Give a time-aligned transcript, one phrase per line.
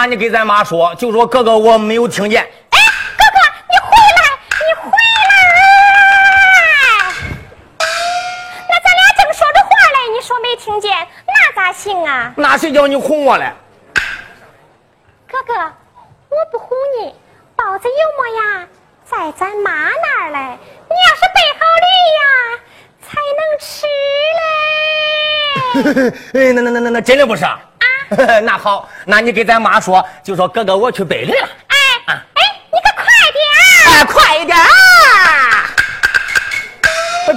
[0.00, 0.02] 驴！
[0.02, 2.40] 那你给咱妈说，就说哥哥我没有听见。
[2.42, 2.78] 哎，
[3.18, 4.22] 哥哥你回来，
[4.56, 4.88] 你回
[5.28, 5.30] 来！
[8.66, 10.90] 那咱俩正说着话嘞，你说没听见，
[11.26, 12.32] 那咋行啊？
[12.34, 13.52] 那谁叫你哄我嘞？
[15.30, 15.52] 哥哥，
[16.30, 17.14] 我不哄你。
[17.54, 18.66] 包子有么呀？
[19.04, 20.38] 在咱妈那儿嘞。
[20.88, 21.86] 你要是备好驴
[22.16, 22.22] 呀，
[23.02, 23.86] 才能吃
[26.00, 26.40] 嘞。
[26.48, 27.60] 哎，那那那那那真的不是啊？
[28.42, 31.48] 那好，那你给咱妈说，就说哥哥我去备驴了。
[31.68, 31.76] 哎
[32.06, 33.42] 哎，你可快点！
[33.86, 34.66] 哎，快一点啊！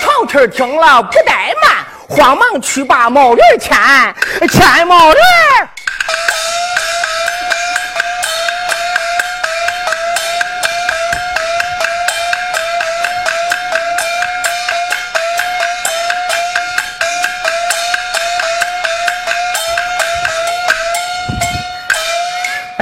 [0.00, 3.76] 曹七听了不怠慢，慌忙去把毛驴牵，
[4.48, 5.18] 牵毛驴。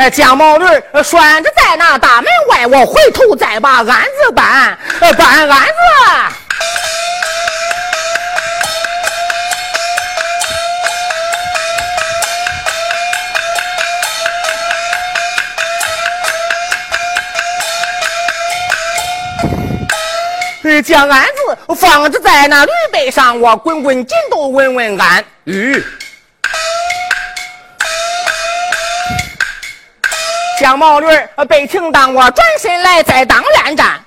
[0.00, 0.64] 哎，将毛驴
[1.04, 5.72] 拴着在那大门外，我回头再把鞍子搬，搬鞍子。
[20.62, 25.22] 哎，将鞍子放着在那驴背上，我滚滚筋斗稳稳安。
[25.44, 25.84] 吁。
[30.60, 31.06] 将毛驴
[31.48, 33.98] 被停当，我转身来再当院战。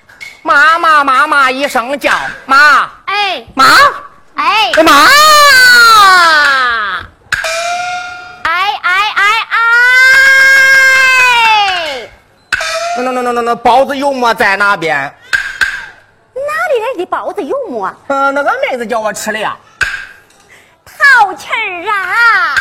[0.43, 2.13] 妈妈妈妈一声叫，
[2.45, 3.65] 妈哎妈
[4.35, 4.93] 哎妈
[8.43, 9.23] 哎哎哎
[11.95, 12.09] 哎！
[12.97, 14.95] 那那那那那那包子有么在哪边？
[14.95, 16.41] 哪
[16.71, 17.91] 里来的包子有么？
[18.09, 19.57] 嗯，那个妹子叫我吃的呀。
[20.85, 22.55] 淘气儿啊！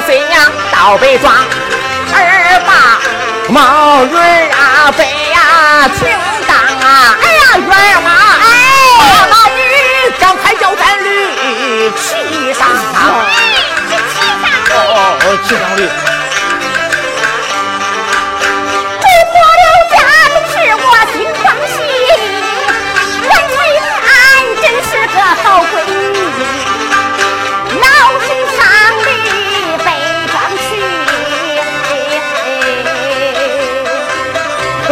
[0.00, 0.40] 二元孙娘
[0.72, 1.30] 到北庄，
[2.14, 2.72] 二把
[3.48, 6.08] 毛驴啊背呀停
[6.48, 7.16] 当啊！
[7.20, 8.10] 哎呀，冤枉！
[8.40, 8.48] 哎，
[9.30, 13.26] 把驴赶快叫咱驴骑上啊！
[13.90, 16.09] 骑上哦，骑上驴。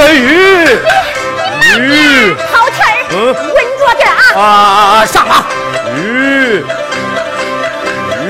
[0.06, 0.17] 鱼，
[1.79, 4.41] 鱼，好气儿，嗯，稳着点啊！
[4.41, 5.45] 啊，上马！
[5.97, 6.65] 鱼，
[8.25, 8.27] 鱼，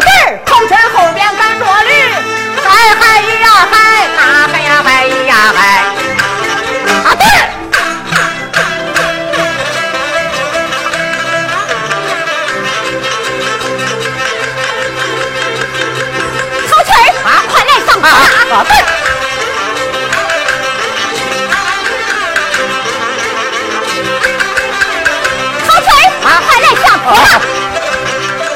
[0.00, 0.08] 对，
[0.46, 1.90] 好气儿后边跟着驴，
[2.62, 2.66] 嗨
[3.00, 3.46] 嗨呀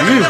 [0.00, 0.22] 嗯。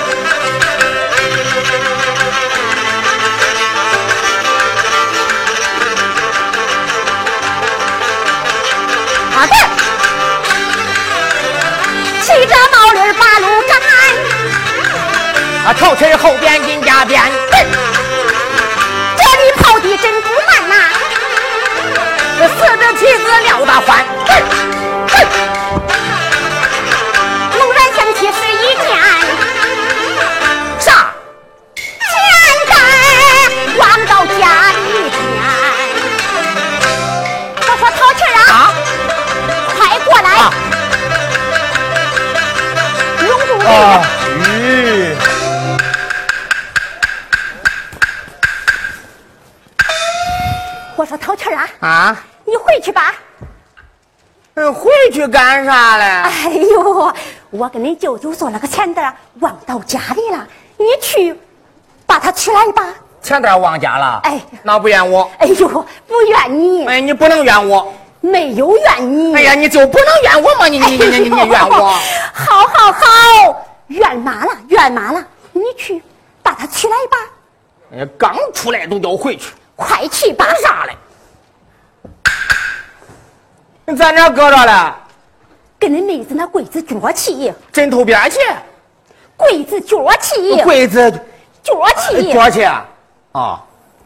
[9.35, 9.57] 啊对，
[12.23, 13.71] 骑着毛驴把路赶，
[15.67, 17.21] 啊，头车后边人家边。
[19.57, 20.75] 跑的真不慢呐，
[22.39, 24.05] 四只蹄子撂得欢。
[52.83, 53.15] 去吧。
[54.55, 56.05] 嗯回去干啥嘞？
[56.05, 57.13] 哎呦，
[57.51, 60.47] 我跟你舅舅做了个钱袋忘到家里了，
[60.77, 61.35] 你去
[62.05, 62.85] 把它取来吧。
[63.23, 64.21] 钱袋忘家了？
[64.25, 65.31] 哎，那不怨我。
[65.39, 65.69] 哎呦，
[66.07, 66.87] 不怨你。
[66.87, 67.91] 哎，你不能怨我。
[68.21, 69.35] 没有怨你。
[69.35, 70.67] 哎呀，你就不能怨我吗？
[70.67, 71.99] 你你你你你怨我？
[72.35, 75.25] 好好好，怨妈了，怨妈了。
[75.53, 76.03] 你去
[76.43, 77.17] 把它取来吧。
[77.97, 80.47] 哎，刚出来都叫回去，快去吧。
[80.63, 80.97] 啥嘞？
[83.87, 84.93] 你在哪搁着嘞？
[85.79, 88.39] 跟你妹子那柜子脚气，枕头边去。
[89.37, 90.63] 柜子脚气。
[90.63, 91.11] 柜子
[91.63, 92.33] 脚气。
[92.33, 92.87] 脚气啊！
[93.33, 93.61] 啊！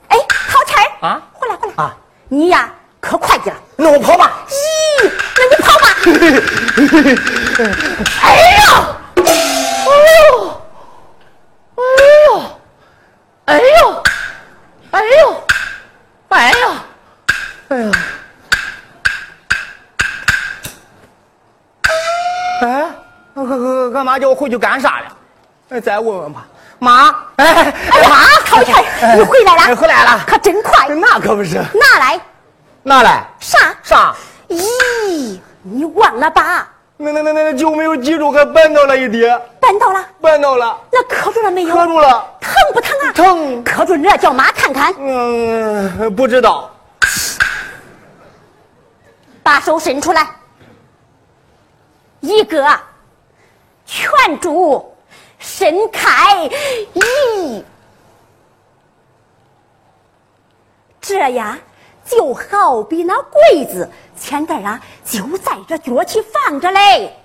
[0.08, 1.22] 哎，掏钱儿啊！
[1.34, 1.94] 回来回来啊！
[2.28, 4.46] 你呀可快点，那我跑吧。
[4.48, 5.86] 咦，那你跑吧。
[8.22, 8.95] 哎呀！
[24.16, 25.16] 妈叫我回去干啥了？
[25.68, 26.46] 哎，再问问吧。
[26.78, 28.16] 妈，哎哎妈，
[28.46, 28.74] 靠前，
[29.14, 29.76] 你回来了？
[29.76, 30.88] 回来了，可真快。
[30.88, 31.56] 那可不是。
[31.56, 32.20] 拿来。
[32.82, 33.28] 拿来。
[33.38, 33.58] 啥？
[33.82, 34.14] 啥？
[34.48, 36.66] 咦，你忘了吧？
[36.96, 39.38] 那那那那就没有记住，还绊到了一点。
[39.60, 40.02] 绊到了？
[40.22, 40.78] 绊到了。
[40.90, 41.76] 那磕住了没有？
[41.76, 42.26] 磕住了。
[42.40, 43.12] 疼不疼啊？
[43.12, 43.64] 疼。
[43.64, 44.94] 磕住哪叫妈看看？
[44.98, 46.70] 嗯，不知道。
[49.42, 50.26] 把手伸出来。
[52.20, 52.66] 一个，
[53.86, 54.94] 全住，
[55.38, 56.50] 伸开，
[56.94, 57.62] 咦，
[61.00, 61.56] 这呀
[62.04, 63.88] 就好比那柜子
[64.18, 67.16] 钱袋啊，就在这脚起放着嘞。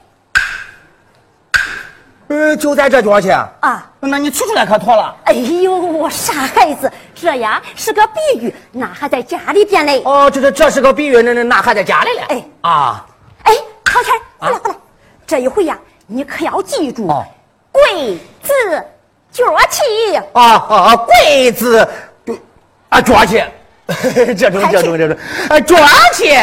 [2.27, 3.91] 呃，就在这脚去啊？
[3.99, 5.13] 那你取出来可妥了。
[5.25, 10.01] 哎呦，傻孩子，这呀是个比喻，那还在家里边嘞。
[10.05, 12.23] 哦，这这这是个比喻，那那那还在家里嘞。
[12.29, 13.05] 哎啊，
[13.43, 13.53] 哎，
[13.85, 14.77] 好钱，过来过来。
[15.27, 15.77] 这一回呀，
[16.13, 17.07] 你可要记住，
[17.71, 18.53] 柜子
[19.31, 20.17] 脚气。
[20.33, 21.87] 啊啊，柜子
[22.89, 23.41] 啊脚气，
[24.37, 25.77] 这种这种这种，啊脚
[26.11, 26.35] 气。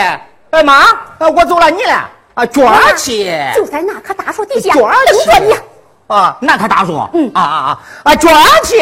[0.50, 0.86] 哎妈，
[1.18, 1.92] 我走了，你呢？
[2.32, 3.30] 啊脚气。
[3.54, 4.82] 就在那棵大树底下等
[5.26, 5.54] 着你。
[6.06, 7.06] 啊，那棵大树。
[7.12, 8.30] 嗯啊啊啊啊脚
[8.62, 8.80] 气。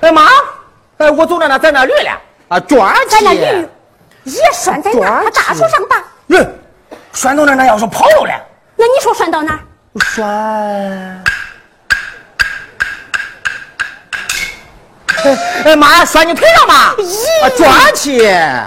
[0.00, 0.26] 哎妈，
[0.96, 2.18] 哎我走了呢，在那驴了。
[2.48, 3.08] 啊脚气。
[3.10, 3.68] 在那驴
[4.24, 6.02] 也拴在那棵大树上吧？
[6.28, 6.58] 嗯，
[7.12, 8.32] 拴到那那要是跑了嘞？
[8.74, 9.60] 那你说拴到哪
[9.94, 10.00] 儿？
[10.02, 11.24] 拴，
[15.24, 16.94] 哎哎妈，拴你腿上嘛？
[16.98, 18.20] 咦，抓起，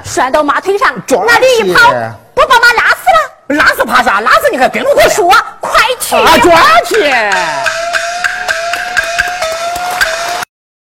[0.04, 0.94] 拴到马腿上，
[1.28, 1.92] 那你一跑，
[2.34, 3.56] 不把马拉死了？
[3.56, 4.20] 拉死怕啥？
[4.22, 5.30] 拉死你还跟着我说，
[5.62, 6.16] 快去！
[6.16, 6.96] 啊，抓起！